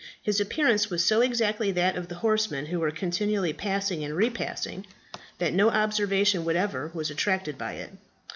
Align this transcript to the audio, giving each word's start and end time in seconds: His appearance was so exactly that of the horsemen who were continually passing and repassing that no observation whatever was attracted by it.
His 0.19 0.39
appearance 0.41 0.89
was 0.89 1.05
so 1.05 1.21
exactly 1.21 1.71
that 1.73 1.95
of 1.95 2.07
the 2.07 2.15
horsemen 2.15 2.65
who 2.65 2.79
were 2.79 2.89
continually 2.89 3.53
passing 3.53 4.03
and 4.03 4.15
repassing 4.15 4.87
that 5.37 5.53
no 5.53 5.69
observation 5.69 6.43
whatever 6.43 6.89
was 6.95 7.11
attracted 7.11 7.55
by 7.55 7.73
it. 7.73 7.91